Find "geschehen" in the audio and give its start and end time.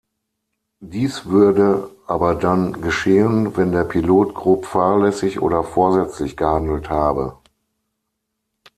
2.81-3.55